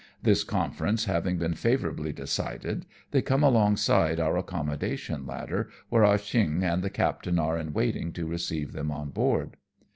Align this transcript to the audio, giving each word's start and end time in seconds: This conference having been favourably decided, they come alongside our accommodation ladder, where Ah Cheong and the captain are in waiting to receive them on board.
This 0.23 0.43
conference 0.43 1.05
having 1.05 1.37
been 1.37 1.53
favourably 1.53 2.11
decided, 2.11 2.87
they 3.11 3.21
come 3.21 3.43
alongside 3.43 4.19
our 4.19 4.35
accommodation 4.35 5.27
ladder, 5.27 5.69
where 5.89 6.03
Ah 6.05 6.17
Cheong 6.17 6.63
and 6.63 6.81
the 6.81 6.89
captain 6.89 7.37
are 7.37 7.55
in 7.55 7.71
waiting 7.71 8.11
to 8.13 8.25
receive 8.25 8.71
them 8.71 8.89
on 8.89 9.11
board. 9.11 9.57